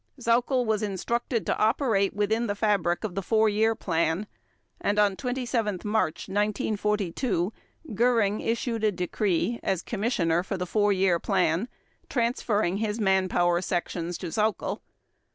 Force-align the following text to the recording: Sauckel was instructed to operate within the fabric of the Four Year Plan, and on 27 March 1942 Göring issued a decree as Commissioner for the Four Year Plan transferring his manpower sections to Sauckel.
Sauckel 0.19 0.65
was 0.65 0.81
instructed 0.81 1.45
to 1.45 1.57
operate 1.59 2.15
within 2.15 2.47
the 2.47 2.55
fabric 2.55 3.03
of 3.03 3.13
the 3.13 3.21
Four 3.21 3.49
Year 3.49 3.75
Plan, 3.75 4.25
and 4.79 4.97
on 4.97 5.15
27 5.15 5.81
March 5.83 6.27
1942 6.27 7.53
Göring 7.89 8.43
issued 8.43 8.83
a 8.83 8.91
decree 8.91 9.59
as 9.61 9.83
Commissioner 9.83 10.41
for 10.41 10.57
the 10.57 10.65
Four 10.65 10.91
Year 10.91 11.19
Plan 11.19 11.67
transferring 12.09 12.77
his 12.77 12.99
manpower 12.99 13.61
sections 13.61 14.17
to 14.17 14.29
Sauckel. 14.31 14.79